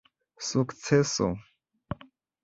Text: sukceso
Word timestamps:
sukceso 0.47 1.27